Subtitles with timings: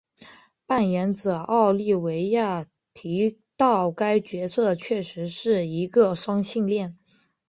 [0.65, 6.97] 扮演者奥利维亚提到该角色确实是一个双性恋。